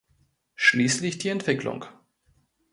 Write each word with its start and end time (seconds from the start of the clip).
Schließlich 0.55 1.19
die 1.19 1.29
Entwicklung. 1.29 1.85